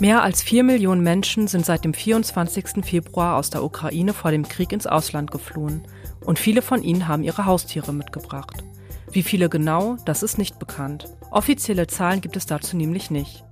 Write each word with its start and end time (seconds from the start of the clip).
Mehr 0.00 0.22
als 0.22 0.42
vier 0.42 0.62
Millionen 0.62 1.02
Menschen 1.02 1.48
sind 1.48 1.66
seit 1.66 1.84
dem 1.84 1.92
24. 1.92 2.84
Februar 2.84 3.36
aus 3.36 3.50
der 3.50 3.64
Ukraine 3.64 4.14
vor 4.14 4.30
dem 4.30 4.46
Krieg 4.46 4.70
ins 4.70 4.86
Ausland 4.86 5.32
geflohen 5.32 5.82
und 6.24 6.38
viele 6.38 6.62
von 6.62 6.84
ihnen 6.84 7.08
haben 7.08 7.24
ihre 7.24 7.46
Haustiere 7.46 7.92
mitgebracht. 7.92 8.62
Wie 9.10 9.24
viele 9.24 9.48
genau, 9.48 9.96
das 10.04 10.22
ist 10.22 10.38
nicht 10.38 10.60
bekannt. 10.60 11.06
Offizielle 11.32 11.88
Zahlen 11.88 12.20
gibt 12.20 12.36
es 12.36 12.46
dazu 12.46 12.76
nämlich 12.76 13.10
nicht. 13.10 13.42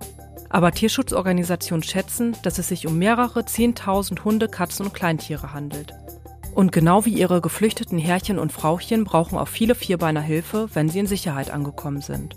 Aber 0.48 0.70
Tierschutzorganisationen 0.70 1.82
schätzen, 1.82 2.36
dass 2.44 2.58
es 2.58 2.68
sich 2.68 2.86
um 2.86 2.96
mehrere 2.96 3.40
10.000 3.40 4.22
Hunde, 4.22 4.46
Katzen 4.46 4.86
und 4.86 4.94
Kleintiere 4.94 5.52
handelt. 5.52 5.94
Und 6.54 6.70
genau 6.70 7.04
wie 7.04 7.18
ihre 7.18 7.40
geflüchteten 7.40 7.98
Herrchen 7.98 8.38
und 8.38 8.52
Frauchen 8.52 9.02
brauchen 9.02 9.36
auch 9.36 9.48
viele 9.48 9.74
Vierbeiner 9.74 10.22
Hilfe, 10.22 10.68
wenn 10.74 10.88
sie 10.88 11.00
in 11.00 11.06
Sicherheit 11.06 11.50
angekommen 11.50 12.02
sind. 12.02 12.36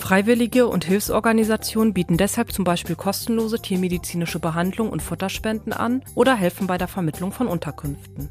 Freiwillige 0.00 0.66
und 0.66 0.84
Hilfsorganisationen 0.84 1.92
bieten 1.92 2.16
deshalb 2.16 2.52
zum 2.52 2.64
Beispiel 2.64 2.96
kostenlose 2.96 3.60
tiermedizinische 3.60 4.40
Behandlung 4.40 4.90
und 4.90 5.02
Futterspenden 5.02 5.72
an 5.72 6.02
oder 6.14 6.34
helfen 6.34 6.66
bei 6.66 6.78
der 6.78 6.88
Vermittlung 6.88 7.30
von 7.30 7.46
Unterkünften. 7.46 8.30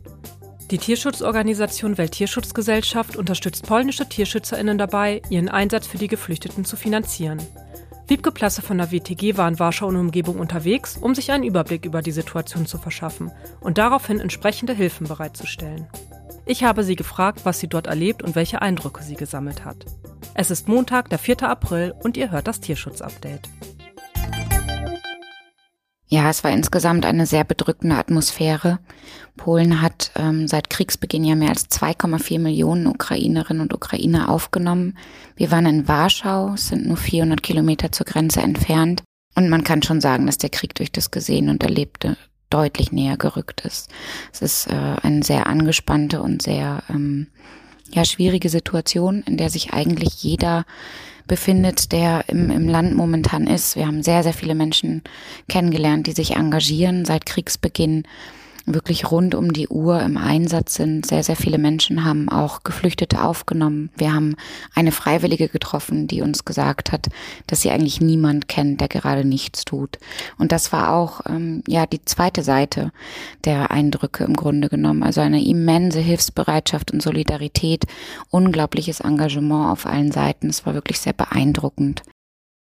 Die 0.72 0.78
Tierschutzorganisation 0.78 1.98
Welttierschutzgesellschaft 1.98 3.16
unterstützt 3.16 3.66
polnische 3.66 4.10
TierschützerInnen 4.10 4.78
dabei, 4.78 5.22
ihren 5.30 5.50
Einsatz 5.50 5.88
für 5.88 5.98
die 5.98 6.08
Geflüchteten 6.08 6.66
zu 6.66 6.76
finanzieren. 6.76 7.40
Wiebke 8.08 8.32
Plasse 8.32 8.62
von 8.64 8.80
der 8.80 8.92
WTG 8.92 9.38
war 9.38 9.48
in 9.48 9.60
Warschau 9.60 9.88
und 9.88 9.96
Umgebung 9.96 10.40
unterwegs, 10.40 10.98
um 10.98 11.14
sich 11.14 11.32
einen 11.32 11.44
Überblick 11.44 11.86
über 11.86 12.02
die 12.02 12.12
Situation 12.12 12.66
zu 12.66 12.80
verschaffen 12.80 13.32
und 13.62 13.78
daraufhin 13.78 14.20
entsprechende 14.20 14.74
Hilfen 14.74 15.08
bereitzustellen. 15.08 15.88
Ich 16.50 16.64
habe 16.64 16.84
sie 16.84 16.96
gefragt, 16.96 17.42
was 17.44 17.60
sie 17.60 17.68
dort 17.68 17.86
erlebt 17.86 18.24
und 18.24 18.34
welche 18.34 18.60
Eindrücke 18.64 19.04
sie 19.04 19.14
gesammelt 19.14 19.66
hat. 19.66 19.86
Es 20.34 20.50
ist 20.50 20.68
Montag, 20.68 21.08
der 21.12 21.20
4. 21.20 21.44
April 21.44 21.94
und 22.02 22.18
ihr 22.18 22.32
hört 22.32 22.48
das 22.48 22.60
Tierschutzupdate. 22.60 23.48
Ja, 26.08 26.28
es 26.28 26.44
war 26.44 26.50
insgesamt 26.50 27.06
eine 27.06 27.28
sehr 27.28 27.44
bedrückende 27.44 27.98
Atmosphäre. 27.98 28.80
Polen 29.38 29.84
hat 29.84 30.10
ähm, 30.16 30.48
seit 30.48 30.72
Kriegsbeginn 30.72 31.24
ja 31.24 31.36
mehr 31.36 31.50
als 31.50 31.70
2,4 31.70 32.40
Millionen 32.40 32.88
Ukrainerinnen 32.88 33.62
und 33.62 33.76
Ukrainer 33.76 34.30
aufgenommen. 34.30 34.98
Wir 35.36 35.52
waren 35.52 35.68
in 35.68 35.88
Warschau, 35.88 36.56
sind 36.56 36.88
nur 36.88 36.98
400 36.98 37.44
Kilometer 37.44 37.92
zur 37.92 38.08
Grenze 38.08 38.42
entfernt. 38.42 39.04
Und 39.36 39.50
man 39.50 39.64
kann 39.64 39.84
schon 39.84 40.02
sagen, 40.02 40.26
dass 40.26 40.40
der 40.40 40.50
Krieg 40.50 40.74
durch 40.74 40.92
das 40.92 41.12
Gesehen 41.12 41.50
und 41.50 41.62
Erlebte 41.62 42.18
deutlich 42.50 42.92
näher 42.92 43.18
gerückt 43.18 43.62
ist. 43.62 43.90
Es 44.34 44.42
ist 44.42 44.68
äh, 44.68 44.96
eine 45.02 45.24
sehr 45.24 45.48
angespannte 45.48 46.22
und 46.22 46.42
sehr 46.42 46.84
ähm, 46.90 47.28
ja, 47.92 48.06
schwierige 48.06 48.50
Situation, 48.50 49.24
in 49.26 49.38
der 49.38 49.50
sich 49.50 49.74
eigentlich 49.74 50.24
jeder 50.24 50.66
befindet, 51.28 51.92
der 51.92 52.26
im, 52.28 52.50
im 52.50 52.68
Land 52.68 52.96
momentan 52.96 53.48
ist. 53.48 53.76
Wir 53.76 53.88
haben 53.88 54.04
sehr, 54.04 54.24
sehr 54.24 54.34
viele 54.34 54.56
Menschen 54.56 55.04
kennengelernt, 55.48 56.08
die 56.08 56.12
sich 56.12 56.36
engagieren 56.36 57.06
seit 57.06 57.26
Kriegsbeginn 57.26 58.04
wirklich 58.66 59.12
rund 59.12 59.36
um 59.36 59.54
die 59.54 59.68
Uhr 59.68 60.02
im 60.02 60.18
Einsatz 60.18 60.76
sind. 60.76 61.06
Sehr, 61.06 61.24
sehr 61.24 61.36
viele 61.36 61.58
Menschen 61.58 62.06
haben 62.06 62.30
auch 62.30 62.64
Geflüchtete 62.64 63.24
aufgenommen. 63.24 63.90
Wir 63.98 64.14
haben 64.14 64.36
eine 64.74 64.92
Freiwillige 64.92 65.50
getroffen, 65.50 66.08
die 66.08 66.22
uns 66.22 66.46
gesagt 66.46 66.92
hat, 66.92 67.08
dass 67.48 67.62
sie 67.62 67.72
eigentlich 67.72 68.02
niemand 68.02 68.48
kennt, 68.48 68.82
der 68.82 68.88
gerade 68.88 69.26
nichts 69.26 69.66
tut. 69.66 69.98
Und 70.38 70.52
das 70.52 70.72
war 70.72 70.94
auch 70.94 71.22
ähm, 71.28 71.64
ja 71.68 71.86
die 71.86 72.04
zweite 72.06 72.44
Seite 72.44 72.92
der 73.46 73.72
Eindrücke 73.72 74.24
im 74.24 74.36
Grunde 74.36 74.70
genommen. 74.70 75.04
Also 75.04 75.22
eine 75.22 75.44
immense 75.44 76.00
Hilfsbereitschaft 76.00 76.92
und 76.92 77.02
Solidarität, 77.02 77.86
unglaubliches 78.30 79.00
Engagement 79.00 79.72
auf 79.72 79.86
allen 79.86 80.12
Seiten. 80.12 80.48
Es 80.50 80.66
war 80.66 80.74
wirklich 80.74 81.00
sehr 81.00 81.14
beeindruckend. 81.14 82.04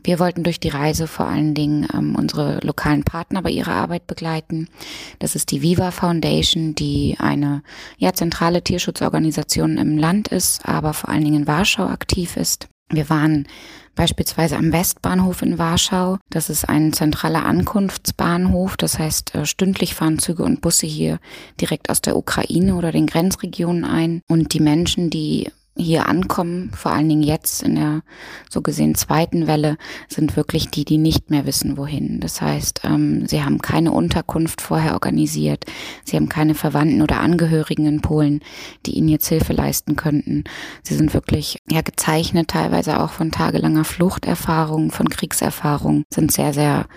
Wir 0.04 0.20
wollten 0.20 0.44
durch 0.44 0.60
die 0.60 0.70
Reise 0.70 1.08
vor 1.08 1.28
allen 1.28 1.54
Dingen 1.54 1.88
ähm, 1.94 2.16
unsere 2.16 2.60
lokalen 2.64 3.04
Partner 3.04 3.42
bei 3.42 3.50
ihrer 3.50 3.74
Arbeit 3.74 4.08
begleiten. 4.08 4.70
Das 5.20 5.36
ist 5.36 5.52
die 5.52 5.62
Viva 5.62 5.92
Foundation, 5.92 6.76
die 6.76 7.18
eine 7.20 7.64
ja, 7.98 8.14
zentrale 8.14 8.64
Tierschutzorganisation 8.64 9.78
im 9.78 9.98
Land 9.98 10.30
ist, 10.30 10.66
aber 10.66 10.94
vor 10.94 11.10
allen 11.10 11.24
Dingen 11.24 11.42
in 11.42 11.48
Warschau 11.48 11.88
aktiv 11.88 12.38
ist. 12.38 12.70
Wir 12.90 13.10
waren 13.10 13.48
beispielsweise 13.96 14.56
am 14.56 14.72
Westbahnhof 14.72 15.42
in 15.42 15.58
Warschau. 15.58 16.20
Das 16.30 16.50
ist 16.50 16.70
ein 16.70 16.94
zentraler 16.94 17.46
Ankunftsbahnhof. 17.46 18.78
Das 18.78 18.98
heißt, 18.98 19.36
äh, 19.36 19.46
stündlich 19.46 19.94
fahren 19.94 20.20
Züge 20.20 20.44
und 20.44 20.62
Busse 20.62 20.88
hier 20.88 21.20
direkt 21.60 21.90
aus 21.90 22.00
der 22.00 22.16
Ukraine 22.16 22.76
oder 22.76 22.94
den 22.94 23.08
Grenzregionen 23.08 23.84
ein. 23.84 24.22
Und 24.30 24.54
die 24.54 24.62
Menschen, 24.62 25.10
die 25.10 25.52
hier 25.78 26.08
ankommen, 26.08 26.72
vor 26.76 26.92
allen 26.92 27.10
Dingen 27.10 27.24
jetzt 27.24 27.64
in 27.64 27.76
der 27.76 28.02
so 28.50 28.62
gesehen 28.62 28.96
zweiten 28.96 29.48
Welle, 29.48 29.78
sind 30.08 30.36
wirklich 30.36 30.70
die, 30.70 30.86
die 30.86 30.98
nicht 30.98 31.30
mehr 31.30 31.46
wissen, 31.46 31.78
wohin. 31.78 32.20
Das 32.20 32.42
heißt, 32.42 32.82
ähm, 32.84 33.28
sie 33.28 33.44
haben 33.44 33.60
keine 33.60 33.92
Unterkunft 33.92 34.62
vorher 34.62 34.94
organisiert, 34.94 35.66
sie 36.04 36.16
haben 36.16 36.30
keine 36.30 36.56
Verwandten 36.56 37.02
oder 37.02 37.20
Angehörigen 37.20 37.86
in 37.86 38.02
Polen, 38.02 38.42
die 38.86 38.96
ihnen 38.96 39.10
jetzt 39.10 39.28
Hilfe 39.28 39.54
leisten 39.54 39.96
könnten. 39.96 40.44
Sie 40.84 40.96
sind 40.96 41.14
wirklich 41.14 41.60
ja 41.70 41.82
gezeichnet, 41.82 42.50
teilweise 42.50 43.00
auch 43.00 43.12
von 43.12 43.32
tagelanger 43.32 43.84
Fluchterfahrung, 43.84 44.92
von 44.92 45.10
Kriegserfahrung, 45.10 46.04
sind 46.14 46.32
sehr, 46.32 46.54
sehr 46.54 46.88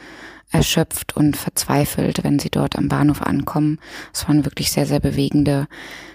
erschöpft 0.51 1.17
und 1.17 1.37
verzweifelt, 1.37 2.25
wenn 2.25 2.39
sie 2.39 2.51
dort 2.51 2.77
am 2.77 2.89
Bahnhof 2.89 3.23
ankommen. 3.23 3.79
Es 4.13 4.27
waren 4.27 4.45
wirklich 4.45 4.73
sehr, 4.73 4.87
sehr 4.87 5.01
bewegende 5.01 5.69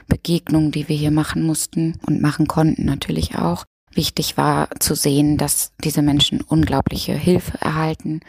Begegnungen, 0.08 0.72
die 0.72 0.88
wir 0.90 0.96
hier 0.96 1.12
machen 1.12 1.44
mussten 1.44 2.00
und 2.06 2.22
machen 2.22 2.48
konnten 2.48 2.86
natürlich 2.86 3.36
auch. 3.36 3.66
Wichtig 3.96 4.36
war 4.36 4.70
zu 4.80 4.94
sehen, 4.94 5.38
dass 5.38 5.72
diese 5.82 6.02
Menschen 6.02 6.42
unglaubliche 6.42 7.14
Hilfe 7.14 7.58
erhalten. 7.62 8.20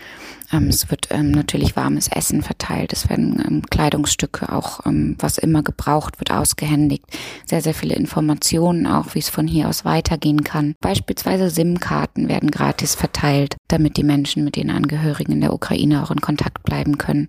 Ähm, 0.53 0.69
es 0.69 0.91
wird 0.91 1.09
ähm, 1.11 1.33
natürlich 1.33 1.75
warmes 1.75 2.07
Essen 2.07 2.43
verteilt, 2.43 2.93
es 2.93 3.11
werden 3.11 3.43
ähm, 3.45 3.63
Kleidungsstücke, 3.69 4.53
auch 4.53 4.87
ähm, 4.87 5.17
was 5.19 5.39
immer 5.39 5.65
gebraucht 5.65 6.21
wird, 6.21 6.31
ausgehändigt. 6.31 7.05
Sehr, 7.47 7.63
sehr 7.63 7.75
viele 7.75 7.97
Informationen 7.97 8.87
auch, 8.87 9.15
wie 9.17 9.19
es 9.19 9.29
von 9.29 9.49
hier 9.49 9.69
aus 9.69 9.85
weitergehen 9.85 10.45
kann. 10.45 10.77
Beispielsweise 10.81 11.51
SIM-Karten 11.51 12.29
werden 12.29 12.53
gratis 12.53 12.95
verteilt, 12.95 13.57
damit 13.67 13.97
die 13.97 14.05
Menschen 14.05 14.45
mit 14.45 14.55
den 14.55 14.71
Angehörigen 14.71 15.33
in 15.33 15.41
der 15.41 15.53
Ukraine 15.53 16.03
auch 16.03 16.13
in 16.13 16.21
Kontakt 16.21 16.63
bleiben 16.63 16.97
können. 16.97 17.27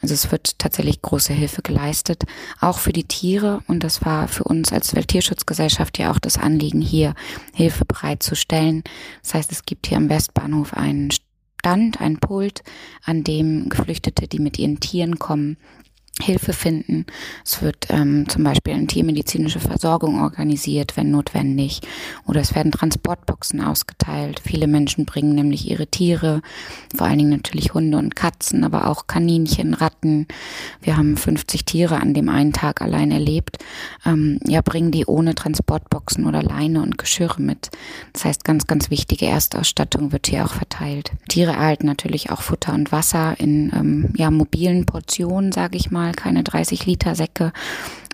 Also 0.00 0.14
es 0.14 0.30
wird 0.30 0.58
tatsächlich 0.58 1.02
große 1.02 1.32
Hilfe 1.32 1.62
geleistet, 1.62 2.24
auch 2.60 2.78
für 2.78 2.92
die 2.92 3.04
Tiere. 3.04 3.62
Und 3.66 3.82
das 3.82 4.04
war 4.04 4.28
für 4.28 4.44
uns 4.44 4.72
als 4.72 4.94
Welttierschutzgesellschaft 4.94 5.98
ja 5.98 6.12
auch 6.12 6.18
das 6.18 6.38
Anliegen, 6.38 6.80
hier 6.80 7.14
Hilfe 7.54 7.77
bereitzustellen. 7.84 8.82
Das 9.22 9.34
heißt, 9.34 9.52
es 9.52 9.64
gibt 9.64 9.86
hier 9.86 9.96
am 9.96 10.08
Westbahnhof 10.08 10.74
einen 10.74 11.10
Stand, 11.10 12.00
ein 12.00 12.18
Pult, 12.18 12.62
an 13.04 13.24
dem 13.24 13.68
Geflüchtete, 13.68 14.28
die 14.28 14.38
mit 14.38 14.58
ihren 14.58 14.80
Tieren 14.80 15.18
kommen, 15.18 15.56
Hilfe 16.22 16.52
finden. 16.52 17.06
Es 17.44 17.62
wird 17.62 17.86
ähm, 17.90 18.28
zum 18.28 18.44
Beispiel 18.44 18.74
eine 18.74 18.86
tiermedizinische 18.86 19.60
Versorgung 19.60 20.20
organisiert, 20.20 20.96
wenn 20.96 21.10
notwendig. 21.10 21.80
Oder 22.26 22.40
es 22.40 22.54
werden 22.54 22.72
Transportboxen 22.72 23.60
ausgeteilt. 23.60 24.40
Viele 24.44 24.66
Menschen 24.66 25.04
bringen 25.04 25.34
nämlich 25.34 25.70
ihre 25.70 25.86
Tiere, 25.86 26.42
vor 26.94 27.06
allen 27.06 27.18
Dingen 27.18 27.30
natürlich 27.30 27.74
Hunde 27.74 27.98
und 27.98 28.16
Katzen, 28.16 28.64
aber 28.64 28.88
auch 28.88 29.06
Kaninchen, 29.06 29.74
Ratten. 29.74 30.26
Wir 30.80 30.96
haben 30.96 31.16
50 31.16 31.64
Tiere 31.64 32.00
an 32.00 32.14
dem 32.14 32.28
einen 32.28 32.52
Tag 32.52 32.82
allein 32.82 33.10
erlebt. 33.10 33.58
Ähm, 34.04 34.40
ja, 34.46 34.60
bringen 34.60 34.90
die 34.90 35.06
ohne 35.06 35.34
Transportboxen 35.34 36.26
oder 36.26 36.42
Leine 36.42 36.82
und 36.82 36.98
Geschirre 36.98 37.40
mit. 37.40 37.70
Das 38.12 38.24
heißt, 38.24 38.44
ganz, 38.44 38.66
ganz 38.66 38.90
wichtige 38.90 39.26
Erstausstattung 39.26 40.12
wird 40.12 40.26
hier 40.26 40.44
auch 40.44 40.52
verteilt. 40.52 41.12
Tiere 41.28 41.52
erhalten 41.52 41.86
natürlich 41.86 42.30
auch 42.30 42.42
Futter 42.42 42.74
und 42.74 42.92
Wasser 42.92 43.38
in 43.38 43.72
ähm, 43.74 44.12
ja, 44.16 44.30
mobilen 44.30 44.86
Portionen, 44.86 45.52
sage 45.52 45.76
ich 45.76 45.90
mal 45.90 46.07
mal 46.08 46.14
keine 46.14 46.42
30 46.42 46.86
Liter 46.86 47.14
Säcke, 47.14 47.52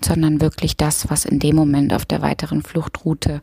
sondern 0.05 0.41
wirklich 0.41 0.77
das, 0.77 1.10
was 1.10 1.25
in 1.25 1.38
dem 1.38 1.56
Moment 1.56 1.94
auf 1.94 2.05
der 2.05 2.22
weiteren 2.22 2.62
Fluchtroute 2.62 3.41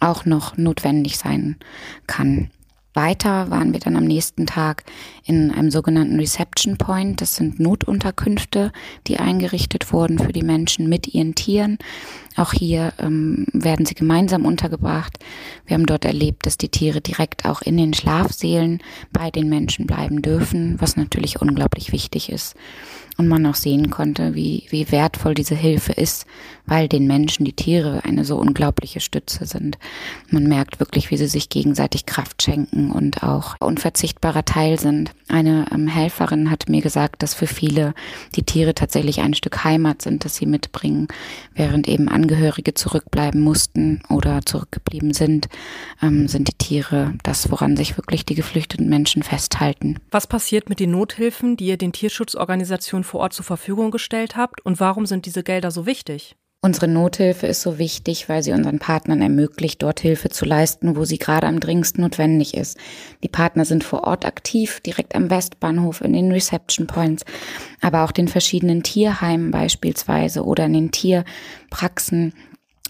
auch 0.00 0.24
noch 0.24 0.56
notwendig 0.56 1.18
sein 1.18 1.56
kann. 2.06 2.50
Weiter 2.96 3.50
waren 3.50 3.72
wir 3.72 3.80
dann 3.80 3.96
am 3.96 4.04
nächsten 4.04 4.46
Tag 4.46 4.84
in 5.24 5.50
einem 5.50 5.72
sogenannten 5.72 6.20
Reception 6.20 6.78
Point. 6.78 7.20
Das 7.20 7.34
sind 7.34 7.58
Notunterkünfte, 7.58 8.70
die 9.08 9.18
eingerichtet 9.18 9.92
wurden 9.92 10.20
für 10.20 10.32
die 10.32 10.44
Menschen 10.44 10.88
mit 10.88 11.12
ihren 11.12 11.34
Tieren. 11.34 11.78
Auch 12.36 12.52
hier 12.52 12.92
ähm, 13.00 13.46
werden 13.52 13.84
sie 13.84 13.96
gemeinsam 13.96 14.46
untergebracht. 14.46 15.18
Wir 15.66 15.74
haben 15.74 15.86
dort 15.86 16.04
erlebt, 16.04 16.46
dass 16.46 16.56
die 16.56 16.68
Tiere 16.68 17.00
direkt 17.00 17.46
auch 17.46 17.62
in 17.62 17.76
den 17.76 17.94
Schlafsälen 17.94 18.80
bei 19.12 19.32
den 19.32 19.48
Menschen 19.48 19.86
bleiben 19.88 20.22
dürfen, 20.22 20.80
was 20.80 20.96
natürlich 20.96 21.42
unglaublich 21.42 21.90
wichtig 21.90 22.30
ist 22.30 22.54
und 23.16 23.28
man 23.28 23.46
auch 23.46 23.54
sehen 23.54 23.90
konnte, 23.90 24.34
wie, 24.34 24.64
wie 24.70 24.90
wertvoll 24.90 25.34
diese 25.34 25.54
Hilfe 25.54 25.92
ist, 25.92 26.26
weil 26.66 26.88
den 26.88 27.06
Menschen 27.06 27.44
die 27.44 27.52
Tiere 27.52 28.04
eine 28.04 28.24
so 28.24 28.36
unglaubliche 28.36 29.00
Stütze 29.00 29.46
sind. 29.46 29.78
Man 30.30 30.44
merkt 30.44 30.80
wirklich, 30.80 31.10
wie 31.10 31.16
sie 31.16 31.26
sich 31.26 31.48
gegenseitig 31.48 32.06
Kraft 32.06 32.42
schenken 32.42 32.90
und 32.90 33.22
auch 33.22 33.56
unverzichtbarer 33.60 34.44
Teil 34.44 34.78
sind. 34.78 35.12
Eine 35.28 35.66
ähm, 35.72 35.88
Helferin 35.88 36.50
hat 36.50 36.68
mir 36.68 36.80
gesagt, 36.80 37.22
dass 37.22 37.34
für 37.34 37.46
viele 37.46 37.94
die 38.34 38.42
Tiere 38.42 38.74
tatsächlich 38.74 39.20
ein 39.20 39.34
Stück 39.34 39.64
Heimat 39.64 40.02
sind, 40.02 40.24
das 40.24 40.36
sie 40.36 40.46
mitbringen, 40.46 41.08
während 41.54 41.88
eben 41.88 42.08
Angehörige 42.08 42.74
zurückbleiben 42.74 43.40
mussten 43.40 44.02
oder 44.08 44.44
zurückgeblieben 44.44 45.12
sind, 45.12 45.48
ähm, 46.02 46.28
sind 46.28 46.48
die 46.48 46.58
Tiere 46.58 47.14
das, 47.22 47.50
woran 47.50 47.76
sich 47.76 47.96
wirklich 47.96 48.24
die 48.24 48.34
geflüchteten 48.34 48.88
Menschen 48.88 49.22
festhalten. 49.22 49.98
Was 50.10 50.26
passiert 50.26 50.68
mit 50.68 50.80
den 50.80 50.92
Nothilfen, 50.92 51.56
die 51.56 51.66
ihr 51.66 51.76
den 51.76 51.92
Tierschutzorganisationen 51.92 53.03
vor 53.04 53.20
Ort 53.20 53.32
zur 53.32 53.44
Verfügung 53.44 53.90
gestellt 53.90 54.36
habt 54.36 54.64
und 54.64 54.80
warum 54.80 55.06
sind 55.06 55.26
diese 55.26 55.42
Gelder 55.42 55.70
so 55.70 55.86
wichtig? 55.86 56.36
Unsere 56.64 56.88
Nothilfe 56.88 57.46
ist 57.46 57.60
so 57.60 57.78
wichtig, 57.78 58.30
weil 58.30 58.42
sie 58.42 58.52
unseren 58.52 58.78
Partnern 58.78 59.20
ermöglicht, 59.20 59.82
dort 59.82 60.00
Hilfe 60.00 60.30
zu 60.30 60.46
leisten, 60.46 60.96
wo 60.96 61.04
sie 61.04 61.18
gerade 61.18 61.46
am 61.46 61.60
dringendsten 61.60 62.02
notwendig 62.02 62.54
ist. 62.54 62.78
Die 63.22 63.28
Partner 63.28 63.66
sind 63.66 63.84
vor 63.84 64.04
Ort 64.04 64.24
aktiv, 64.24 64.80
direkt 64.80 65.14
am 65.14 65.28
Westbahnhof, 65.28 66.00
in 66.00 66.14
den 66.14 66.32
Reception 66.32 66.86
Points, 66.86 67.26
aber 67.82 68.02
auch 68.02 68.12
den 68.12 68.28
verschiedenen 68.28 68.82
Tierheimen 68.82 69.50
beispielsweise 69.50 70.42
oder 70.42 70.64
in 70.64 70.72
den 70.72 70.90
Tierpraxen 70.90 72.32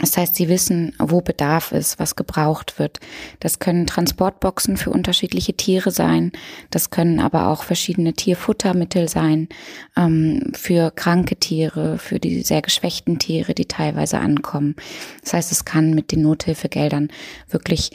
das 0.01 0.17
heißt, 0.17 0.35
sie 0.35 0.49
wissen, 0.49 0.93
wo 0.99 1.21
Bedarf 1.21 1.71
ist, 1.71 2.01
was 2.01 2.17
gebraucht 2.17 2.81
wird. 2.81 2.99
Das 3.39 3.61
können 3.61 3.87
Transportboxen 3.87 4.77
für 4.77 4.91
unterschiedliche 4.91 5.55
Tiere 5.55 5.93
sein. 5.93 6.33
Das 6.71 6.91
können 6.91 7.21
aber 7.21 7.47
auch 7.47 7.63
verschiedene 7.63 8.13
Tierfuttermittel 8.13 9.09
sein 9.09 9.49
ähm, 9.97 10.51
für 10.55 10.91
kranke 10.91 11.37
Tiere, 11.37 11.99
für 11.99 12.19
die 12.19 12.43
sehr 12.43 12.61
geschwächten 12.61 13.21
Tiere, 13.21 13.55
die 13.55 13.67
teilweise 13.67 14.19
ankommen. 14.19 14.75
Das 15.23 15.33
heißt, 15.33 15.53
es 15.53 15.65
kann 15.65 15.95
mit 15.95 16.11
den 16.11 16.23
Nothilfegeldern 16.23 17.13
wirklich 17.49 17.93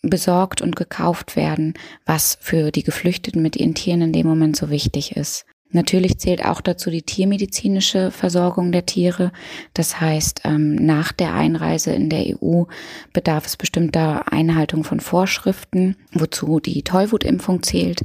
besorgt 0.00 0.62
und 0.62 0.76
gekauft 0.76 1.36
werden, 1.36 1.74
was 2.06 2.38
für 2.40 2.70
die 2.70 2.84
Geflüchteten 2.84 3.42
mit 3.42 3.56
ihren 3.56 3.74
Tieren 3.74 4.00
in 4.00 4.12
dem 4.12 4.26
Moment 4.26 4.56
so 4.56 4.70
wichtig 4.70 5.14
ist. 5.16 5.44
Natürlich 5.70 6.18
zählt 6.18 6.44
auch 6.44 6.60
dazu 6.60 6.88
die 6.88 7.02
tiermedizinische 7.02 8.12
Versorgung 8.12 8.70
der 8.70 8.86
Tiere. 8.86 9.32
Das 9.74 10.00
heißt, 10.00 10.42
ähm, 10.44 10.76
nach 10.76 11.10
der 11.10 11.34
Einreise 11.34 11.90
in 11.90 12.10
der 12.10 12.26
EU 12.26 12.64
bedarf 13.12 13.46
es 13.46 13.56
bestimmter 13.56 14.32
Einhaltung 14.32 14.84
von 14.84 15.00
Vorschriften, 15.00 15.96
wozu 16.12 16.60
die 16.60 16.82
Tollwutimpfung 16.82 17.64
zählt. 17.64 18.04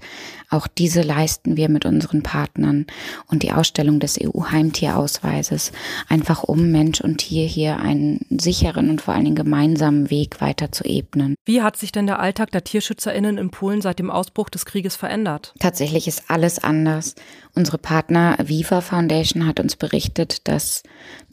Auch 0.49 0.65
diese 0.65 1.03
leisten 1.03 1.57
wir 1.57 1.69
mit 1.69 1.85
unseren 1.85 2.23
Partnern 2.23 2.87
und 3.27 3.43
die 3.43 3.51
Ausstellung 3.51 3.99
des 3.99 4.19
EU-Heimtierausweises, 4.19 5.71
einfach 6.07 6.43
um 6.43 6.71
Mensch 6.71 7.01
und 7.01 7.19
Tier 7.19 7.45
hier 7.45 7.77
einen 7.77 8.25
sicheren 8.31 8.89
und 8.89 9.01
vor 9.01 9.13
allen 9.13 9.25
Dingen 9.25 9.35
gemeinsamen 9.35 10.09
Weg 10.09 10.41
weiter 10.41 10.71
zu 10.71 10.85
ebnen. 10.85 11.35
Wie 11.45 11.61
hat 11.61 11.77
sich 11.77 11.91
denn 11.91 12.07
der 12.07 12.19
Alltag 12.19 12.49
der 12.51 12.63
TierschützerInnen 12.63 13.37
in 13.37 13.51
Polen 13.51 13.81
seit 13.81 13.99
dem 13.99 14.09
Ausbruch 14.09 14.49
des 14.49 14.65
Krieges 14.65 14.95
verändert? 14.95 15.53
Tatsächlich 15.59 16.07
ist 16.07 16.31
alles 16.31 16.57
anders. 16.57 17.13
Unsere 17.59 17.77
Partner 17.77 18.37
Viva 18.41 18.79
Foundation 18.79 19.45
hat 19.45 19.59
uns 19.59 19.75
berichtet, 19.75 20.47
dass 20.47 20.81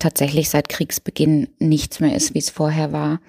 tatsächlich 0.01 0.51
seit 0.51 0.69
Kriegsbeginn 0.69 1.47
nichts 1.61 2.01
mehr 2.01 2.17
ist, 2.17 2.35
wie 2.35 2.41
es 2.41 2.51
vorher 2.51 2.91
war. 2.91 3.21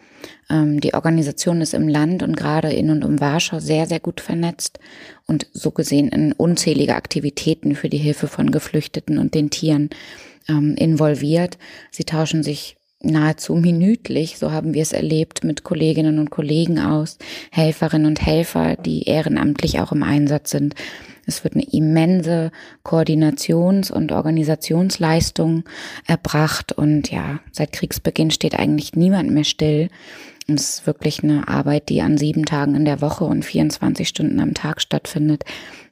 Ähm, 0.50 0.80
die 0.82 0.96
Organisation 0.96 1.62
ist 1.62 1.76
im 1.76 1.88
Land 1.88 2.24
und 2.24 2.36
gerade 2.36 2.74
in 2.74 2.90
und 2.90 3.06
um 3.06 3.20
Warschau 3.20 3.60
sehr, 3.60 3.86
sehr 3.86 4.00
gut 4.00 4.20
vernetzt 4.20 4.80
und 5.28 5.46
so 5.54 5.70
gesehen 5.70 6.10
in 6.10 6.34
unzählige 6.34 6.96
Aktivitäten 6.96 7.76
für 7.76 7.88
die 7.88 8.00
Hilfe 8.00 8.28
von 8.28 8.50
Geflüchteten 8.50 9.20
und 9.20 9.36
den 9.36 9.52
Tieren 9.52 9.92
ähm, 10.50 10.74
involviert. 10.76 11.60
Sie 11.92 12.04
tauschen 12.04 12.42
sich 12.42 12.78
nahezu 13.00 13.54
minütlich, 13.54 14.40
so 14.40 14.52
haben 14.52 14.74
wir 14.74 14.82
es 14.82 14.92
erlebt, 14.92 15.44
mit 15.44 15.64
Kolleginnen 15.64 16.18
und 16.18 16.32
Kollegen 16.32 16.80
aus, 16.80 17.20
Helferinnen 17.52 18.08
und 18.08 18.26
Helfer, 18.26 18.76
die 18.76 19.04
ehrenamtlich 19.04 19.80
auch 19.82 19.92
im 19.92 20.02
Einsatz 20.02 20.50
sind. 20.50 20.74
Es 21.27 21.44
wird 21.44 21.56
eine 21.56 21.68
immense 21.71 22.51
Koordinations- 22.83 23.91
und 23.91 24.12
Organisationsleistung 24.12 25.65
erbracht 26.07 26.71
und 26.71 27.12
ja, 27.12 27.41
seit 27.51 27.74
Kriegsbeginn 27.74 28.31
steht 28.31 28.57
eigentlich 28.57 28.95
niemand 28.95 29.29
mehr 29.31 29.44
still. 29.44 29.89
Es 30.47 30.79
ist 30.79 30.88
wirklich 30.88 31.21
eine 31.24 31.50
Arbeit, 31.50 31.89
die 31.89 32.01
an 32.01 32.18
sieben 32.18 32.45
Tagen 32.45 32.74
in 32.75 32.85
der 32.85 33.01
Woche 33.01 33.25
und 33.25 33.44
24 33.44 34.07
Stunden 34.07 34.39
am 34.39 34.53
Tag 34.53 34.79
stattfindet. 34.79 35.44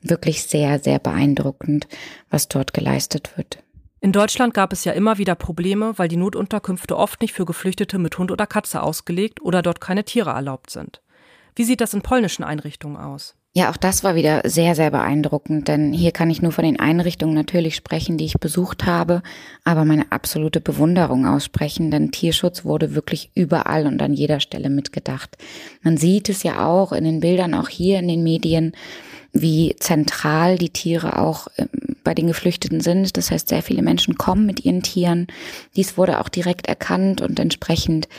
Wirklich 0.02 0.44
sehr, 0.44 0.80
sehr 0.80 1.00
beeindruckend, 1.00 1.88
was 2.30 2.48
dort 2.48 2.74
geleistet 2.74 3.36
wird. 3.36 3.62
In 4.00 4.14
Deutschland 4.14 4.54
gab 4.54 4.72
es 4.72 4.86
ja 4.86 4.94
immer 4.94 5.18
wieder 5.18 5.36
Probleme, 5.36 5.98
weil 5.98 6.08
die 6.08 6.16
Notunterkünfte 6.16 6.96
oft 6.96 7.22
nicht 7.22 7.34
für 7.34 7.44
Geflüchtete 7.44 7.98
mit 7.98 8.18
Hund 8.18 8.32
oder 8.32 8.48
Katze 8.48 8.82
ausgelegt 8.82 9.42
oder 9.42 9.62
dort 9.62 9.82
keine 9.82 10.06
Tiere 10.06 10.30
erlaubt 10.30 10.70
sind. 10.70 11.02
Wie 11.56 11.64
sieht 11.66 11.82
das 11.82 11.94
in 11.94 12.02
polnischen 12.02 12.44
Einrichtungen 12.44 12.98
aus? 12.98 13.36
Ja, 13.58 13.70
auch 13.72 13.78
das 13.78 14.04
war 14.04 14.16
wieder 14.16 14.42
sehr, 14.44 14.76
sehr 14.76 14.92
beeindruckend, 14.92 15.70
denn 15.70 15.94
hier 15.94 16.12
kann 16.12 16.30
ich 16.30 16.42
nur 16.42 16.52
von 16.52 16.66
den 16.66 16.78
Einrichtungen 16.78 17.34
natürlich 17.34 17.78
sprechen, 17.78 18.18
die 18.18 18.26
ich 18.26 18.34
besucht 18.34 18.86
habe, 18.86 19.24
aber 19.64 19.86
meine 19.86 20.12
absolute 20.12 20.60
Bewunderung 20.60 21.26
aussprechen, 21.26 21.90
denn 21.90 22.12
Tierschutz 22.12 22.66
wurde 22.66 22.96
wirklich 22.96 23.32
überall 23.34 23.88
und 23.88 24.02
an 24.02 24.14
jeder 24.14 24.42
Stelle 24.42 24.70
mitgedacht. 24.70 25.38
Man 25.84 25.96
sieht 25.96 26.28
es 26.28 26.44
ja 26.44 26.68
auch 26.68 26.92
in 26.92 27.06
den 27.06 27.22
Bildern, 27.22 27.54
auch 27.54 27.70
hier 27.70 28.00
in 28.00 28.10
den 28.10 28.24
Medien, 28.24 28.74
wie 29.32 29.74
zentral 29.80 30.58
die 30.58 30.72
Tiere 30.72 31.18
auch 31.18 31.48
ähm, 31.58 31.70
bei 32.04 32.14
den 32.14 32.28
Geflüchteten 32.28 32.82
sind. 32.82 33.16
Das 33.16 33.32
heißt, 33.32 33.48
sehr 33.48 33.64
viele 33.64 33.84
Menschen 33.84 34.18
kommen 34.18 34.46
mit 34.46 34.66
ihren 34.66 34.84
Tieren. 34.84 35.28
Dies 35.78 35.98
wurde 35.98 36.20
auch 36.20 36.28
direkt 36.28 36.68
erkannt 36.68 37.22
und 37.22 37.40
entsprechend 37.40 38.10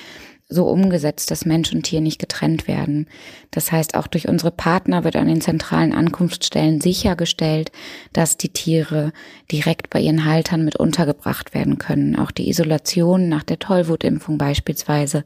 so 0.49 0.69
umgesetzt, 0.69 1.31
dass 1.31 1.45
Mensch 1.45 1.73
und 1.73 1.83
Tier 1.83 2.01
nicht 2.01 2.21
getrennt 2.21 2.69
werden. 2.69 3.09
Das 3.51 3.73
heißt, 3.73 3.97
auch 3.97 4.07
durch 4.07 4.29
unsere 4.29 4.53
Partner 4.53 5.03
wird 5.03 5.17
an 5.17 5.27
den 5.27 5.41
zentralen 5.41 5.93
Ankunftsstellen 5.93 6.81
sichergestellt, 6.81 7.73
dass 8.13 8.37
die 8.37 8.51
Tiere 8.51 9.13
direkt 9.51 9.91
bei 9.91 10.01
ihren 10.01 10.25
Haltern 10.25 10.65
mit 10.65 10.77
untergebracht 10.77 11.53
werden 11.53 11.79
können. 11.79 12.17
Auch 12.17 12.31
die 12.31 12.49
Isolation 12.49 13.29
nach 13.29 13.43
der 13.43 13.59
Tollwutimpfung 13.59 14.39
beispielsweise 14.39 15.25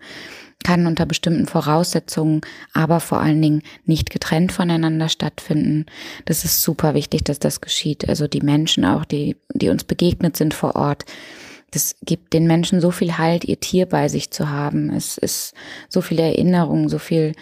kann 0.63 0.87
unter 0.87 1.07
bestimmten 1.07 1.47
Voraussetzungen, 1.47 2.41
aber 2.73 3.01
vor 3.01 3.21
allen 3.21 3.41
Dingen 3.41 3.63
nicht 3.85 4.11
getrennt 4.11 4.53
voneinander 4.53 5.09
stattfinden. 5.09 5.87
Das 6.25 6.45
ist 6.45 6.63
super 6.63 6.95
wichtig, 6.95 7.25
dass 7.25 7.39
das 7.39 7.61
geschieht. 7.61 8.09
Also 8.09 8.27
die 8.27 8.43
Menschen 8.43 8.85
auch, 8.85 9.05
die, 9.05 9.37
die 9.53 9.71
uns 9.71 9.85
begegnet 9.85 10.37
sind 10.37 10.55
vor 10.55 10.77
Ort, 10.77 11.05
das 11.71 11.97
gibt 12.03 12.33
den 12.33 12.47
Menschen 12.47 12.81
so 12.81 12.91
viel 12.91 13.19
Halt, 13.19 13.45
ihr 13.45 13.61
Tier 13.61 13.87
bei 13.87 14.09
sich 14.09 14.31
zu 14.31 14.51
haben. 14.51 14.91
Es 14.91 15.19
ist 15.19 15.55
so 15.89 16.01
viel 16.01 16.19
Erinnerung, 16.19 16.89
so 16.89 16.99
viel 16.99 17.35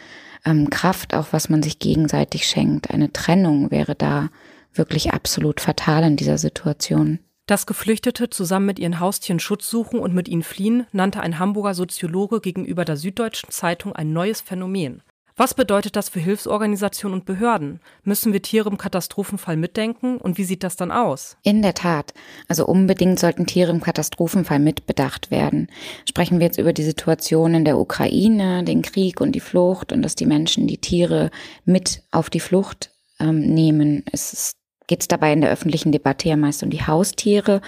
ähm, 0.45 0.71
Kraft, 0.71 1.15
auch 1.15 1.29
was 1.33 1.49
man 1.49 1.63
sich 1.63 1.79
gegenseitig 1.79 2.47
schenkt. 2.47 2.91
Eine 2.91 3.13
Trennung 3.13 3.71
wäre 3.71 3.95
da 3.95 4.31
wirklich 4.75 5.13
absolut 5.13 5.61
fatal 5.61 6.05
in 6.05 6.17
dieser 6.17 6.39
Situation. 6.39 7.19
Dass 7.47 7.67
Geflüchtete 7.67 8.29
zusammen 8.29 8.67
mit 8.67 8.79
ihren 8.79 9.01
Haustieren 9.01 9.41
Schutz 9.41 9.71
suchen 9.71 10.01
und 10.01 10.15
mit 10.15 10.29
ihnen 10.29 10.43
fliehen, 10.43 10.87
nannte 10.93 11.21
ein 11.21 11.39
Hamburger 11.39 11.75
Soziologe 11.75 12.41
gegenüber 12.41 12.85
der 12.85 12.99
Süddeutschen 12.99 13.51
Zeitung 13.51 13.95
ein 13.95 14.13
neues 14.13 14.43
Phänomen. 14.43 15.03
Was 15.39 15.55
bedeutet 15.55 15.95
das 15.95 16.09
für 16.09 16.19
Hilfsorganisationen 16.19 17.21
und 17.21 17.25
Behörden? 17.25 17.79
Müssen 18.03 18.33
wir 18.33 18.43
Tiere 18.43 18.69
im 18.69 18.77
Katastrophenfall 18.77 19.57
mitdenken 19.57 20.17
und 20.17 20.37
wie 20.37 20.43
sieht 20.43 20.65
das 20.65 20.75
dann 20.75 20.91
aus? 20.91 21.37
In 21.45 21.63
der 21.63 21.75
Tat. 21.75 22.13
Also 22.49 22.67
unbedingt 22.67 23.21
sollten 23.21 23.47
Tiere 23.47 23.71
im 23.71 23.81
Katastrophenfall 23.81 24.59
mitbedacht 24.59 25.31
werden. 25.31 25.69
Sprechen 26.09 26.41
wir 26.41 26.47
jetzt 26.47 26.59
über 26.59 26.73
die 26.73 26.83
Situation 26.83 27.55
in 27.55 27.65
der 27.65 27.79
Ukraine, 27.79 28.65
den 28.65 28.83
Krieg 28.83 29.21
und 29.21 29.31
die 29.31 29.41
Flucht 29.41 29.93
und 29.93 30.03
dass 30.03 30.17
die 30.17 30.27
Menschen 30.27 30.67
die 30.67 30.79
Tiere 30.79 31.31
mit 31.65 32.03
auf 32.11 32.31
die 32.31 32.41
Flucht 32.41 32.91
ähm, 33.21 33.39
nehmen. 33.39 34.03
Es 34.11 34.57
geht 34.89 35.13
dabei 35.13 35.33
in 35.33 35.41
der 35.41 35.51
öffentlichen 35.51 35.93
Debatte 35.93 36.29
ja 36.29 36.37
meist 36.37 36.65
um 36.65 36.71
die 36.71 36.85
Haustiere 36.85 37.61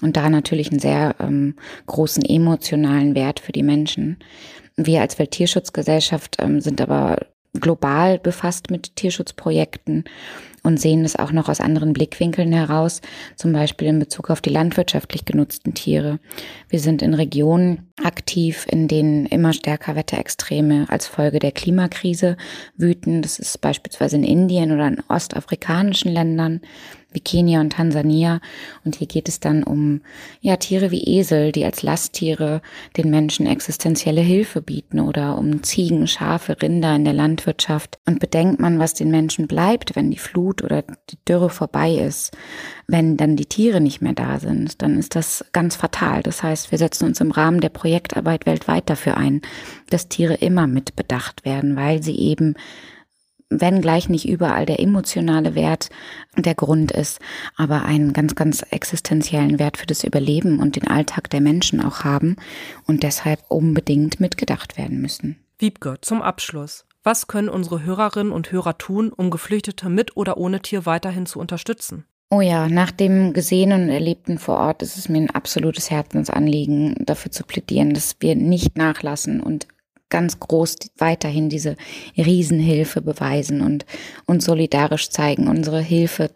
und 0.00 0.16
da 0.16 0.30
natürlich 0.30 0.70
einen 0.70 0.78
sehr 0.78 1.16
ähm, 1.18 1.56
großen 1.86 2.24
emotionalen 2.24 3.16
Wert 3.16 3.40
für 3.40 3.50
die 3.50 3.64
Menschen. 3.64 4.18
Wir 4.76 5.00
als 5.00 5.18
Welttierschutzgesellschaft 5.18 6.36
ähm, 6.40 6.60
sind 6.60 6.80
aber 6.80 7.18
global 7.60 8.18
befasst 8.18 8.70
mit 8.70 8.96
Tierschutzprojekten 8.96 10.04
und 10.62 10.80
sehen 10.80 11.04
es 11.04 11.16
auch 11.16 11.30
noch 11.30 11.48
aus 11.48 11.60
anderen 11.60 11.92
Blickwinkeln 11.92 12.52
heraus, 12.52 13.00
zum 13.36 13.52
Beispiel 13.52 13.88
in 13.88 14.00
Bezug 14.00 14.30
auf 14.30 14.40
die 14.40 14.50
landwirtschaftlich 14.50 15.24
genutzten 15.24 15.74
Tiere. 15.74 16.18
Wir 16.68 16.80
sind 16.80 17.02
in 17.02 17.14
Regionen 17.14 17.92
aktiv, 18.02 18.66
in 18.68 18.88
denen 18.88 19.26
immer 19.26 19.52
stärker 19.52 19.94
Wetterextreme 19.94 20.86
als 20.88 21.06
Folge 21.06 21.38
der 21.38 21.52
Klimakrise 21.52 22.36
wüten. 22.76 23.22
Das 23.22 23.38
ist 23.38 23.60
beispielsweise 23.60 24.16
in 24.16 24.24
Indien 24.24 24.72
oder 24.72 24.88
in 24.88 25.02
ostafrikanischen 25.08 26.12
Ländern 26.12 26.60
wie 27.12 27.20
Kenia 27.20 27.60
und 27.60 27.72
Tansania. 27.72 28.40
Und 28.84 28.96
hier 28.96 29.06
geht 29.06 29.28
es 29.28 29.40
dann 29.40 29.62
um 29.62 30.02
ja, 30.40 30.56
Tiere 30.56 30.90
wie 30.90 31.02
Esel, 31.18 31.52
die 31.52 31.64
als 31.64 31.82
Lasttiere 31.82 32.60
den 32.96 33.10
Menschen 33.10 33.46
existenzielle 33.46 34.20
Hilfe 34.20 34.60
bieten 34.60 35.00
oder 35.00 35.38
um 35.38 35.62
Ziegen, 35.62 36.06
Schafe, 36.06 36.60
Rinder 36.60 36.94
in 36.94 37.04
der 37.04 37.14
Landwirtschaft. 37.14 37.98
Und 38.06 38.20
bedenkt 38.20 38.60
man, 38.60 38.78
was 38.78 38.94
den 38.94 39.10
Menschen 39.10 39.46
bleibt, 39.46 39.96
wenn 39.96 40.10
die 40.10 40.18
Flut 40.18 40.62
oder 40.62 40.82
die 41.10 41.18
Dürre 41.26 41.50
vorbei 41.50 41.92
ist, 41.94 42.36
wenn 42.86 43.16
dann 43.16 43.36
die 43.36 43.46
Tiere 43.46 43.80
nicht 43.80 44.02
mehr 44.02 44.12
da 44.12 44.38
sind, 44.38 44.82
dann 44.82 44.98
ist 44.98 45.16
das 45.16 45.44
ganz 45.52 45.74
fatal. 45.74 46.22
Das 46.22 46.42
heißt, 46.42 46.70
wir 46.70 46.78
setzen 46.78 47.06
uns 47.06 47.20
im 47.20 47.30
Rahmen 47.30 47.60
der 47.60 47.70
Projektarbeit 47.70 48.46
weltweit 48.46 48.88
dafür 48.90 49.16
ein, 49.16 49.42
dass 49.90 50.08
Tiere 50.08 50.34
immer 50.34 50.66
mitbedacht 50.66 51.44
werden, 51.44 51.76
weil 51.76 52.02
sie 52.02 52.16
eben 52.16 52.54
wenn 53.48 53.80
gleich 53.80 54.08
nicht 54.08 54.28
überall 54.28 54.66
der 54.66 54.80
emotionale 54.80 55.54
Wert 55.54 55.88
der 56.36 56.54
Grund 56.54 56.90
ist, 56.92 57.20
aber 57.56 57.84
einen 57.84 58.12
ganz, 58.12 58.34
ganz 58.34 58.62
existenziellen 58.70 59.58
Wert 59.58 59.76
für 59.76 59.86
das 59.86 60.04
Überleben 60.04 60.58
und 60.58 60.76
den 60.76 60.88
Alltag 60.88 61.30
der 61.30 61.40
Menschen 61.40 61.80
auch 61.84 62.04
haben 62.04 62.36
und 62.86 63.02
deshalb 63.02 63.40
unbedingt 63.48 64.20
mitgedacht 64.20 64.76
werden 64.76 65.00
müssen. 65.00 65.36
Wiebke, 65.58 65.96
zum 66.00 66.22
Abschluss. 66.22 66.84
Was 67.02 67.28
können 67.28 67.48
unsere 67.48 67.84
Hörerinnen 67.84 68.32
und 68.32 68.50
Hörer 68.50 68.78
tun, 68.78 69.12
um 69.12 69.30
Geflüchtete 69.30 69.88
mit 69.88 70.16
oder 70.16 70.38
ohne 70.38 70.60
Tier 70.60 70.86
weiterhin 70.86 71.24
zu 71.24 71.38
unterstützen? 71.38 72.04
Oh 72.30 72.40
ja, 72.40 72.68
nach 72.68 72.90
dem 72.90 73.32
Gesehenen 73.32 73.84
und 73.84 73.88
Erlebten 73.90 74.38
vor 74.38 74.58
Ort 74.58 74.82
ist 74.82 74.98
es 74.98 75.08
mir 75.08 75.18
ein 75.18 75.30
absolutes 75.30 75.92
Herzensanliegen, 75.92 76.96
dafür 76.98 77.30
zu 77.30 77.44
plädieren, 77.44 77.94
dass 77.94 78.16
wir 78.18 78.34
nicht 78.34 78.76
nachlassen 78.76 79.40
und 79.40 79.68
ganz 80.08 80.38
groß 80.38 80.76
weiterhin 80.98 81.48
diese 81.48 81.76
Riesenhilfe 82.16 83.02
beweisen 83.02 83.60
und 83.60 83.84
uns 84.26 84.44
solidarisch 84.44 85.10
zeigen, 85.10 85.48
unsere 85.48 85.80
Hilfe 85.80 86.30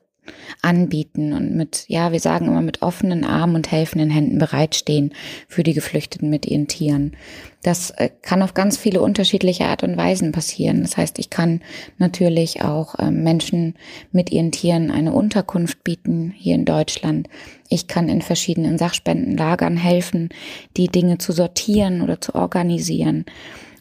anbieten 0.63 1.33
und 1.33 1.55
mit, 1.55 1.85
ja, 1.89 2.13
wir 2.13 2.21
sagen 2.21 2.47
immer 2.47 2.63
mit 2.63 2.83
offenen 2.83 3.25
Armen 3.25 3.57
und 3.57 3.71
helfenden 3.71 4.11
Händen 4.11 4.39
bereitstehen 4.39 5.13
für 5.49 5.63
die 5.63 5.75
Geflüchteten 5.75 6.31
mit 6.31 6.47
ihren 6.47 6.67
Tieren. 6.67 7.17
Das 7.63 7.91
äh, 7.91 8.09
kann 8.23 8.43
auf 8.43 8.55
ganz 8.55 8.79
viele 8.79 9.03
unterschiedliche 9.03 9.67
Art 9.67 9.83
und 9.83 9.97
Weisen 9.97 10.33
passieren. 10.33 10.83
Das 10.83 10.97
heißt, 10.97 11.19
ich 11.19 11.29
kann 11.29 11.61
natürlich 11.99 12.63
auch 12.63 12.95
ähm, 12.99 13.23
Menschen 13.23 13.75
mit 14.13 14.33
ihren 14.33 14.51
Tieren 14.51 14.91
eine 14.91 15.13
Unterkunft 15.13 15.85
bieten 15.85 16.33
hier 16.37 16.55
in 16.55 16.65
Deutschland. 16.65 17.29
Ich 17.69 17.87
kann 17.87 18.09
in 18.09 18.23
verschiedenen 18.23 18.79
Sachspendenlagern 18.79 19.77
helfen, 19.77 20.31
die 20.77 20.89
Dinge 20.89 21.19
zu 21.19 21.33
sortieren 21.33 22.01
oder 22.01 22.21
zu 22.21 22.35
organisieren. 22.35 23.27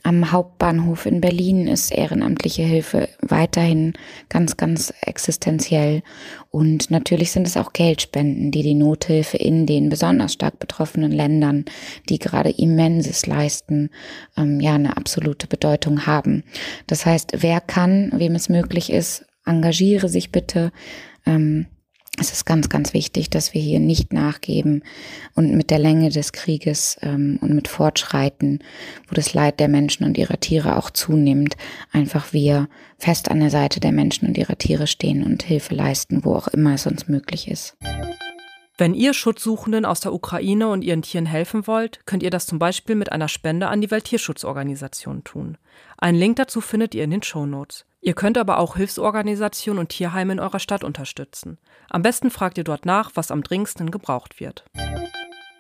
Am 0.03 0.31
Hauptbahnhof 0.31 1.05
in 1.05 1.21
Berlin 1.21 1.67
ist 1.67 1.91
ehrenamtliche 1.91 2.63
Hilfe 2.63 3.09
weiterhin 3.21 3.93
ganz, 4.29 4.57
ganz 4.57 4.93
existenziell. 5.01 6.03
Und 6.51 6.89
natürlich 6.89 7.31
sind 7.31 7.45
es 7.45 7.57
auch 7.57 7.73
Geldspenden, 7.73 8.51
die 8.51 8.63
die 8.63 8.75
Nothilfe 8.75 9.37
in 9.37 9.65
den 9.65 9.89
besonders 9.89 10.33
stark 10.33 10.59
betroffenen 10.59 11.11
Ländern, 11.11 11.65
die 12.09 12.19
gerade 12.19 12.49
immenses 12.49 13.25
leisten, 13.25 13.89
ähm, 14.37 14.59
ja, 14.59 14.75
eine 14.75 14.97
absolute 14.97 15.47
Bedeutung 15.47 16.05
haben. 16.05 16.43
Das 16.87 17.05
heißt, 17.05 17.33
wer 17.37 17.61
kann, 17.61 18.11
wem 18.15 18.35
es 18.35 18.49
möglich 18.49 18.91
ist, 18.91 19.25
engagiere 19.45 20.09
sich 20.09 20.31
bitte. 20.31 20.71
Ähm, 21.25 21.67
es 22.19 22.31
ist 22.31 22.45
ganz, 22.45 22.69
ganz 22.69 22.93
wichtig, 22.93 23.29
dass 23.29 23.53
wir 23.53 23.61
hier 23.61 23.79
nicht 23.79 24.13
nachgeben 24.13 24.83
und 25.35 25.55
mit 25.55 25.69
der 25.69 25.79
Länge 25.79 26.09
des 26.09 26.33
Krieges 26.33 26.97
ähm, 27.01 27.39
und 27.41 27.53
mit 27.53 27.67
Fortschreiten, 27.67 28.59
wo 29.07 29.15
das 29.15 29.33
Leid 29.33 29.59
der 29.59 29.67
Menschen 29.67 30.05
und 30.05 30.17
ihrer 30.17 30.39
Tiere 30.39 30.77
auch 30.77 30.89
zunimmt, 30.89 31.55
einfach 31.91 32.33
wir 32.33 32.67
fest 32.97 33.31
an 33.31 33.39
der 33.39 33.49
Seite 33.49 33.79
der 33.79 33.91
Menschen 33.91 34.27
und 34.27 34.37
ihrer 34.37 34.57
Tiere 34.57 34.87
stehen 34.87 35.23
und 35.23 35.43
Hilfe 35.43 35.75
leisten, 35.75 36.25
wo 36.25 36.35
auch 36.35 36.47
immer 36.47 36.73
es 36.73 36.85
uns 36.85 37.07
möglich 37.07 37.49
ist. 37.49 37.77
Wenn 38.77 38.93
ihr 38.93 39.13
Schutzsuchenden 39.13 39.83
aus 39.83 39.99
der 39.99 40.13
Ukraine 40.13 40.69
und 40.69 40.83
ihren 40.83 41.01
Tieren 41.01 41.25
helfen 41.25 41.67
wollt, 41.67 42.05
könnt 42.05 42.23
ihr 42.23 42.29
das 42.29 42.47
zum 42.47 42.59
Beispiel 42.59 42.95
mit 42.95 43.11
einer 43.11 43.27
Spende 43.27 43.67
an 43.67 43.81
die 43.81 43.91
Welttierschutzorganisation 43.91 45.25
tun. 45.25 45.57
Einen 45.97 46.17
Link 46.17 46.37
dazu 46.37 46.61
findet 46.61 46.95
ihr 46.95 47.03
in 47.03 47.11
den 47.11 47.23
Show 47.23 47.45
Notes. 47.45 47.85
Ihr 48.01 48.13
könnt 48.13 48.37
aber 48.37 48.59
auch 48.59 48.77
Hilfsorganisationen 48.77 49.79
und 49.79 49.89
Tierheime 49.89 50.33
in 50.33 50.39
eurer 50.39 50.59
Stadt 50.59 50.83
unterstützen. 50.83 51.57
Am 51.89 52.01
besten 52.01 52.31
fragt 52.31 52.57
ihr 52.57 52.63
dort 52.63 52.85
nach, 52.85 53.11
was 53.15 53.31
am 53.31 53.43
dringendsten 53.43 53.91
gebraucht 53.91 54.39
wird. 54.39 54.65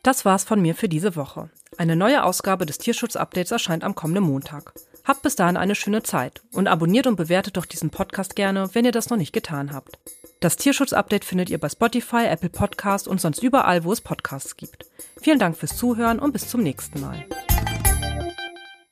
Das 0.03 0.23
war's 0.23 0.45
von 0.45 0.61
mir 0.61 0.75
für 0.75 0.87
diese 0.87 1.15
Woche. 1.15 1.49
Eine 1.77 1.95
neue 1.95 2.23
Ausgabe 2.23 2.65
des 2.65 2.77
Tierschutz-Updates 2.77 3.51
erscheint 3.51 3.83
am 3.83 3.95
kommenden 3.95 4.23
Montag. 4.23 4.73
Habt 5.03 5.21
bis 5.23 5.35
dahin 5.35 5.57
eine 5.57 5.75
schöne 5.75 6.03
Zeit 6.03 6.41
und 6.53 6.67
abonniert 6.67 7.07
und 7.07 7.15
bewertet 7.15 7.57
doch 7.57 7.65
diesen 7.65 7.89
Podcast 7.89 8.35
gerne, 8.35 8.69
wenn 8.73 8.85
ihr 8.85 8.91
das 8.91 9.09
noch 9.09 9.17
nicht 9.17 9.33
getan 9.33 9.73
habt. 9.73 9.99
Das 10.39 10.55
Tierschutz-Update 10.55 11.25
findet 11.25 11.49
ihr 11.49 11.57
bei 11.57 11.67
Spotify, 11.67 12.25
Apple 12.25 12.49
Podcast 12.49 13.07
und 13.07 13.19
sonst 13.19 13.43
überall, 13.43 13.83
wo 13.83 13.91
es 13.91 13.99
Podcasts 13.99 14.55
gibt. 14.55 14.85
Vielen 15.21 15.39
Dank 15.39 15.57
fürs 15.57 15.75
Zuhören 15.75 16.19
und 16.19 16.31
bis 16.31 16.47
zum 16.47 16.63
nächsten 16.63 17.01
Mal. 17.01 17.25